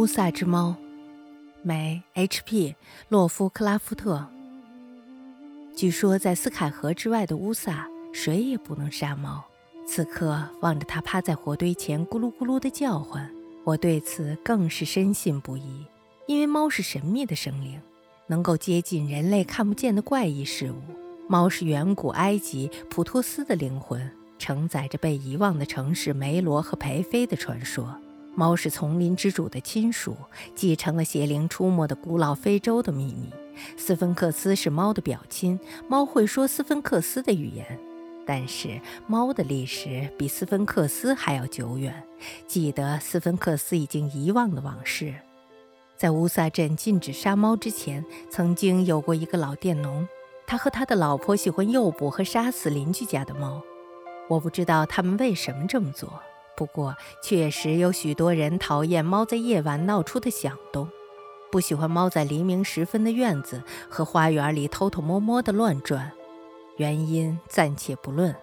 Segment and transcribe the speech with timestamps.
[0.00, 0.74] 乌萨之猫，
[1.62, 2.74] 美 H.P.
[3.10, 4.26] 洛夫克拉夫特。
[5.76, 9.44] 据说在斯凯河之外的乌萨，谁也不能杀猫。
[9.86, 13.30] 此刻望着它趴在火堆前咕噜咕噜的叫唤，
[13.62, 15.84] 我对此更是深信不疑。
[16.26, 17.78] 因为猫是神秘的生灵，
[18.26, 20.80] 能够接近人类看不见的怪异事物。
[21.28, 27.94] 猫是远古埃及普托斯的灵魂，承载着被遗忘的城市梅罗和培菲的传说。
[28.34, 30.16] 猫是丛林之主的亲属，
[30.54, 33.30] 继承了邪灵出没的古老非洲的秘密。
[33.76, 35.58] 斯芬克斯是猫的表亲，
[35.88, 37.78] 猫会说斯芬克斯的语言。
[38.26, 42.02] 但是猫的历史比斯芬克斯还要久远，
[42.46, 45.14] 记得斯芬克斯已经遗忘的往事。
[45.96, 50.06] 在乌萨镇禁止杀猫之前，曾经有过一个老佃农，
[50.46, 53.60] 他和他的老婆喜欢诱捕和杀死邻居家的猫。
[54.28, 56.22] 我不知道他们为什么这么做。
[56.60, 60.86] 不过，确实有许多人讨厌猫在夜晚闹出的响动，
[61.50, 66.12] 不喜欢猫在黎明时分的院子和花园里偷偷摸摸地乱转。
[66.76, 68.36] 原因暂且不论。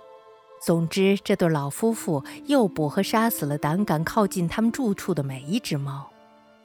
[0.60, 6.10] 总之，这对老夫妇诱捕和杀死了胆敢靠近他们住处的每一只猫，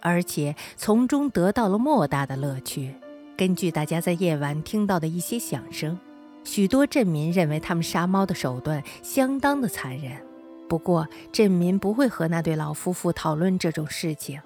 [0.01, 2.95] 而且从中得到了莫大的乐趣。
[3.37, 5.99] 根据大家在夜晚听到的一些响声，
[6.45, 10.32] 许多镇民认为他们杀猫的手段相当的残忍。
[10.69, 14.41] 不过，镇民不会和那对老夫妇讨论这种事情。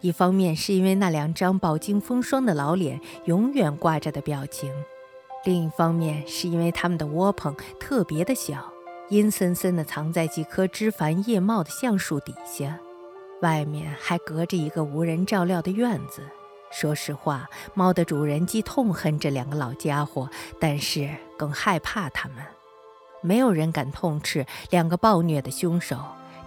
[0.00, 4.70] 一方面是因为那两张饱经风霜的老脸永远挂着的表情；
[5.44, 8.72] 另一方面是因为他们的窝棚特别的小，
[9.08, 12.78] 阴森森地藏在几棵枝繁叶茂的橡树底下，
[13.40, 16.22] 外面还隔着一个无人照料的院子。
[16.70, 22.36] 说实话，猫的主人既痛恨这两个老家伙，但是更害怕他们。
[23.22, 25.96] 没有人敢痛斥两个暴虐的凶手，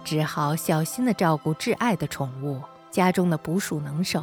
[0.04, 2.60] 只好小心地照顾挚爱的宠物，
[2.90, 4.22] 家中的捕鼠能手，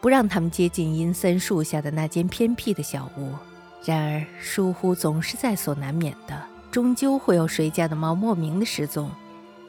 [0.00, 3.32] 不让他们接近阴森树下的那间偏僻的小屋。
[3.84, 9.10] 然而疏忽总是在所难免的，终究会有谁家的猫莫名的失踪。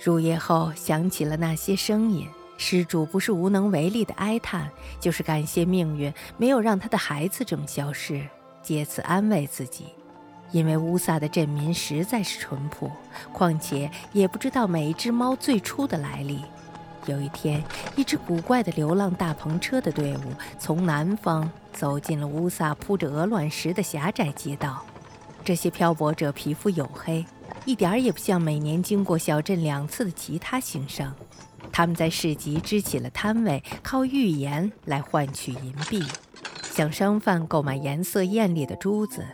[0.04, 2.28] 入夜后响起了那些声音，
[2.58, 4.70] 失主不是无能为力的哀叹，
[5.00, 8.26] 就是感谢命运没有让他的孩子这么消失，
[8.64, 9.86] 借此安慰自己。
[10.52, 12.92] 因为乌萨的镇民实在是淳朴，
[13.32, 16.44] 况且也不知道每一只猫最初的来历。
[17.06, 17.64] 有一天，
[17.96, 24.84] 一只古怪的流浪大篷车的队伍从南方走进了乌萨铺着鹅卵石的狭窄街道。
[25.44, 27.26] 这些漂泊者皮肤黝黑，
[27.66, 31.16] 一点儿也不像每年经过小镇两次的其他行商。
[31.72, 36.04] 他们在市集支起了摊位，靠预言来换取银币，
[36.64, 39.26] 向商贩购买颜色艳丽的珠子。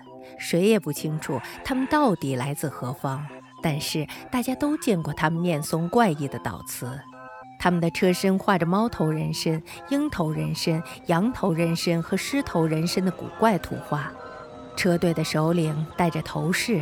[0.47, 3.25] 谁也不清楚他们到底来自何方，
[3.63, 6.87] 但是大家都见过他们念诵怪异的祷词。
[7.57, 14.11] 他们的车身画着猫头人身、鹰头人身、羊头人身和狮头人身的古怪图画。
[14.75, 16.79] 车队的首领戴着头饰，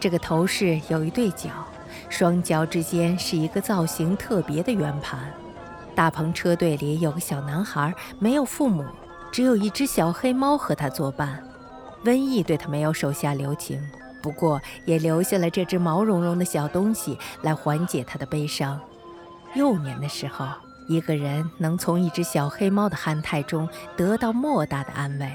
[0.00, 1.50] 这个头饰有一对角，
[2.08, 5.32] 双脚之间是一个造型特别的圆盘。
[5.94, 8.84] 大篷车队里有个小男孩，没有父母，
[9.30, 11.40] 只有一只小黑猫和他作伴。
[12.06, 13.82] 瘟疫对他没有手下留情，
[14.22, 18.80] 不过也留下了这只毛茸茸的小东西来缓解他的悲伤。
[19.54, 20.46] 幼年的时候，
[20.86, 25.28] 一个人能从一只小黑猫的憨态中得到莫大的安慰。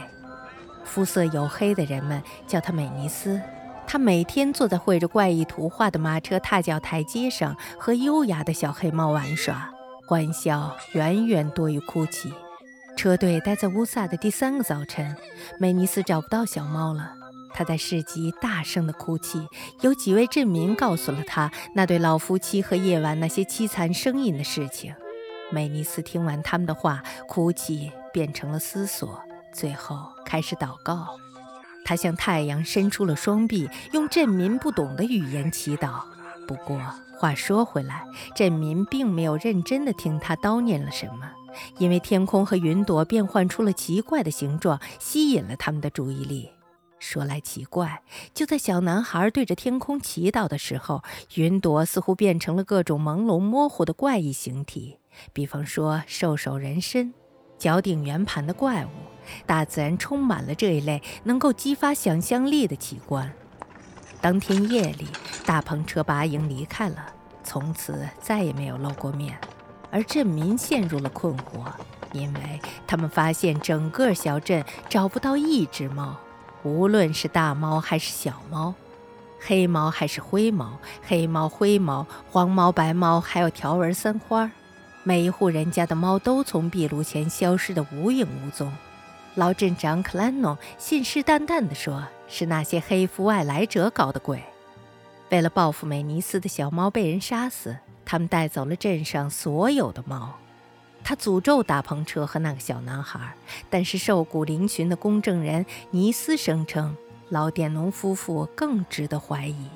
[0.86, 3.42] 肤色黝黑的人们叫他美尼斯，
[3.86, 9.70] 他每天坐在绘着怪异图画的马车踏脚台阶上，和优雅的小黑猫玩耍，
[10.06, 12.32] 欢笑远远多于哭泣。
[13.02, 15.18] 车队待在乌萨的第三个早晨，
[15.58, 17.16] 梅尼斯找不到小猫了。
[17.52, 19.44] 他在市集大声地哭泣。
[19.80, 24.94] 有几位镇民告诉了他那对老夫妻和夜晚那些凄惨声音的事情。
[25.50, 29.20] 梅尼斯听完他们的话，哭泣变成了思索，
[29.52, 31.08] 最后开始祷告。
[31.84, 36.04] 他向太阳伸出了双臂，用镇民不懂的语言祈祷。
[36.48, 36.80] 不过
[37.18, 38.06] 话说回来，
[38.36, 41.32] 镇民并没有认真地听他叨念了什么。
[41.78, 46.50] 因为天空和云朵变换出了奇怪的形状，吸引了他们的注意力。
[47.00, 48.04] 说来奇怪，
[48.34, 51.04] 就在小男孩对着天空祈祷的时候，
[51.34, 54.98] 云朵似乎变成了各种朦胧模糊的怪异形体，
[55.34, 57.12] 比方说兽首人身、
[57.58, 58.90] 脚顶圆盘的怪物。
[59.46, 63.32] 大自然充满了这一类能够激发想象力的奇观。
[64.20, 65.08] 当天夜里，
[65.46, 67.14] 大篷车拔营离开了，
[67.44, 69.40] 从此再也没有露过面。
[69.92, 71.72] 而镇民陷入了困惑，
[72.14, 76.18] 因为他们发现整个小镇找不到一只猫，
[76.64, 78.74] 无论是大猫还是小猫，
[79.40, 84.50] 黑猫还是灰猫，黑猫、灰猫、黄毛、白猫，还有条纹三花，
[85.04, 88.72] 每一户人家的猫都从壁炉前消失得无影无踪。
[89.36, 94.44] 老镇长克兰诺信誓旦旦地说：“是那些黑夫外来者搞的鬼。”
[95.32, 97.78] 为了报复美尼斯的小猫被人杀死，
[98.12, 100.38] 他们带走了镇上所有的猫。
[101.02, 103.34] 他诅咒大篷车和那个小男孩，
[103.70, 106.94] 但是瘦骨嶙峋的公证人尼斯声称，
[107.30, 109.70] 老佃农夫妇更值得怀疑，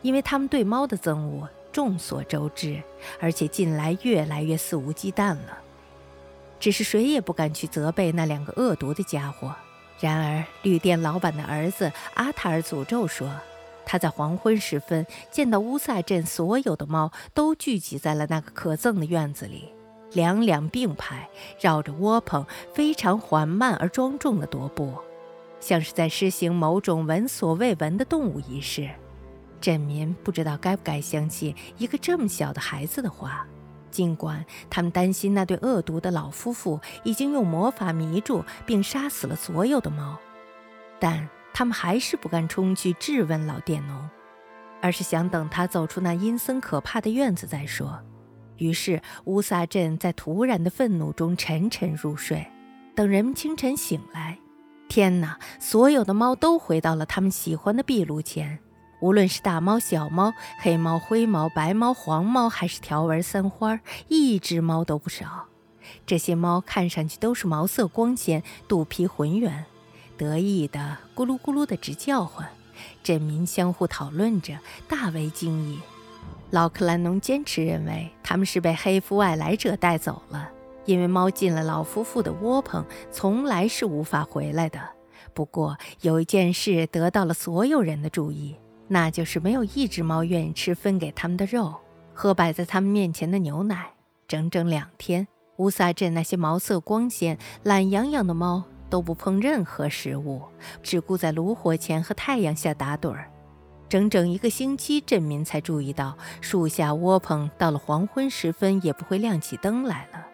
[0.00, 2.80] 因为他们对猫的憎恶众所周知，
[3.18, 5.58] 而且近来越来越肆无忌惮了。
[6.60, 9.52] 只是谁也不敢去责备那两个恶毒的家伙。
[9.98, 13.28] 然而，旅店老板的儿子阿塔尔诅咒说，
[13.84, 19.72] 他在黄昏时分见到乌萨镇所有的猫都聚集在了那个可憎的院子里，
[20.12, 21.28] 两两并排，
[21.60, 24.94] 绕着窝棚，非常缓慢而庄重地踱步，
[25.60, 28.88] 像是在施行某种闻所未闻的动物仪式。
[29.60, 33.46] 镇民不知道该不该相信一个这么小的孩子的话。
[33.92, 40.18] 尽管他们担心那对恶毒的老夫妇已经用魔法迷住并杀死了所有的猫，
[40.98, 44.08] 但他们还是不敢冲去质问老佃农，
[44.80, 48.00] 而是想等他走出那阴森可怕的院子再说。
[48.58, 52.46] 于是乌萨镇在突然的愤怒中沉沉入睡。
[52.94, 54.38] 等人们清晨醒来，
[54.88, 55.38] 天哪！
[55.58, 58.58] 所有的猫都回到了他们喜欢的壁炉前。
[59.00, 65.46] 无论是大猫、小猫、黑猫、灰猫、白猫、黄猫，还是条纹三花，一只猫都不少。
[66.06, 69.64] 这些猫看上去都是毛色光鲜、肚皮浑圆，
[70.22, 72.48] 得意的咕噜咕噜的直叫唤。
[73.02, 75.80] 镇民相互讨论着，大为惊异。
[76.50, 80.48] 老克兰农坚持认为他们是被黑夫外来者带走了，
[80.84, 84.80] 因为猫进了老夫妇的窝棚，从来是无法回来的。
[85.34, 88.54] 不过有一件事得到了所有人的注意。
[88.88, 91.74] 那就是没有一只猫愿意吃分给他们的肉，
[92.14, 93.94] 喝摆在他们面前的牛奶。
[94.28, 95.26] 整整两天，
[95.56, 100.42] 乌萨镇那些毛色光鲜、懒洋洋的猫都不碰任何食物，
[100.82, 103.30] 只顾在炉火前和太阳下打盹儿。
[103.88, 110.26] 整整一个星期，镇民才注意到树下窝棚到了黄昏时分也不会亮起灯来了。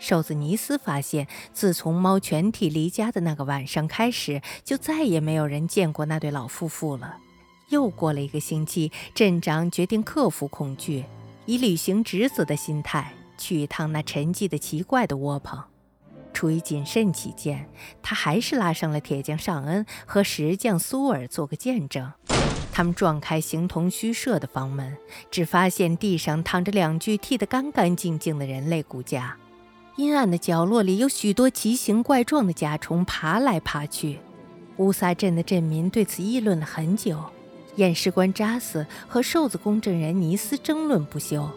[0.00, 7.16] 瘦子尼斯发现，自从猫全体离家的那个晚上开始，就再也没有人见过那对老夫妇了。
[7.68, 11.04] 又过了一个星期，镇长决定克服恐惧，
[11.46, 15.62] 以履行职责的心态去一趟那沉寂的奇怪的窝棚。
[16.40, 17.68] 出于谨慎起见，
[18.00, 22.10] 他还是拉上了铁匠尚恩和石匠苏尔做个见证。
[22.72, 24.96] 他们撞开形同虚设的房门，
[25.30, 29.36] 只发现地上躺着两具剃得干干净净的人类骨架。
[29.96, 34.20] 阴暗的角落里有许多奇形怪状的甲虫爬来爬去。
[34.78, 37.22] 乌萨镇的镇民对此议论了很久。
[37.76, 41.50] 验尸官扎斯和瘦子公证人尼斯争论不休，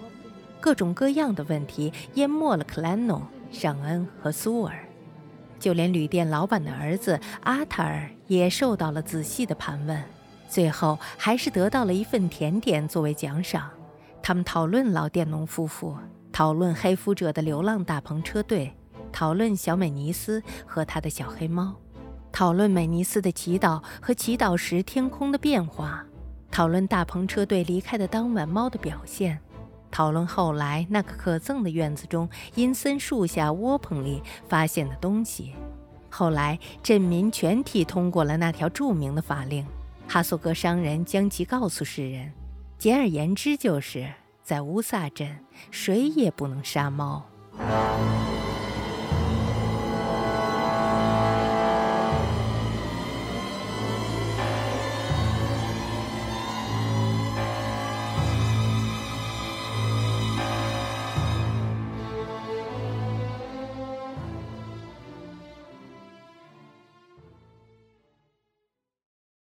[0.60, 4.84] 各种各样的问题淹没了克兰诺、尚恩和苏尔，
[5.60, 10.04] 就连旅店老板的儿子阿塔尔也受到了仔细的盘问，
[10.50, 13.70] 最后还是得到了一份甜点作为奖赏。
[14.22, 15.96] 他们讨论老佃农夫妇，
[16.32, 18.76] 讨论黑夫者的流浪大篷车队，
[19.12, 21.76] 讨论小美尼斯和他的小黑猫，
[22.32, 26.04] 讨论美尼斯的祈祷和祈祷时天空的变化。
[26.50, 29.40] 讨论大篷车队离开的当晚猫的表现，
[29.94, 35.54] 讨论后来那个可憎的院子中阴森树下窝棚里发现的东西。
[36.10, 39.64] 后来镇民全体通过了那条著名的法令，
[40.08, 42.32] 哈索格商人将其告诉世人。
[42.80, 45.38] 简而言之，就是在乌萨镇，
[45.70, 47.24] 谁也不能杀猫。